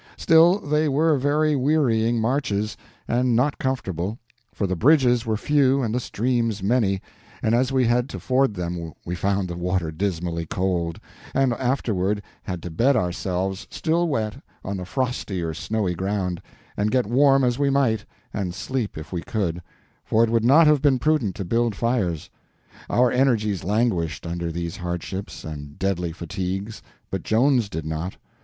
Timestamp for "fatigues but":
26.11-27.21